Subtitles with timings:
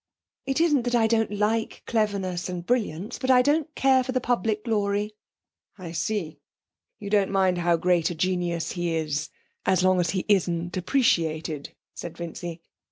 [0.47, 4.19] It isn't that I don't like cleverness and brilliance, but I don't care for the
[4.19, 5.13] public glory.'
[5.77, 6.39] 'I see;
[6.97, 9.29] you don't mind how great a genius he is,
[9.63, 12.61] as long as he isn't appreciated,' replied Vincy.